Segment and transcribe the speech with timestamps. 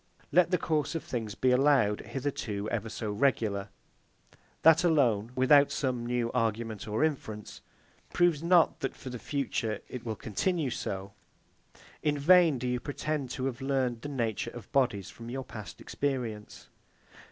[0.31, 3.69] Let the course of things be allowed hitherto ever so regular;
[4.63, 7.61] that alone, without some new argument or inference,
[8.11, 11.13] proves not that, for the future, it will continue so.
[12.01, 15.79] In vain do you pretend to have learned the nature of bodies from your past
[15.79, 16.69] experience.